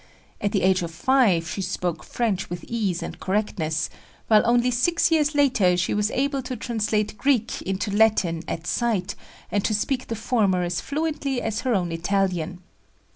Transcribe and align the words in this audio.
At 0.41 0.51
the 0.51 0.63
age 0.63 0.81
of 0.81 0.89
five 0.89 1.47
she 1.47 1.61
spoke 1.61 2.03
French 2.03 2.49
with 2.49 2.63
ease 2.63 3.03
and 3.03 3.19
correctness, 3.19 3.87
while 4.29 4.41
only 4.45 4.71
six 4.71 5.11
years 5.11 5.35
later 5.35 5.77
she 5.77 5.93
was 5.93 6.09
able 6.09 6.41
to 6.41 6.55
translate 6.55 7.19
Greek 7.19 7.61
into 7.61 7.91
Latin 7.95 8.41
at 8.47 8.65
sight 8.65 9.13
and 9.51 9.63
to 9.63 9.75
speak 9.75 10.07
the 10.07 10.15
former 10.15 10.63
as 10.63 10.81
fluently 10.81 11.39
as 11.39 11.61
her 11.61 11.75
own 11.75 11.91
Italian. 11.91 12.63